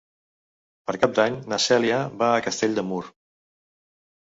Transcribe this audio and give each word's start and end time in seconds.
Per 0.89 0.95
Cap 1.03 1.13
d'Any 1.19 1.37
na 1.51 1.61
Cèlia 1.67 2.01
va 2.23 2.33
a 2.33 2.41
Castell 2.49 2.77
de 2.81 2.87
Mur. 2.91 3.03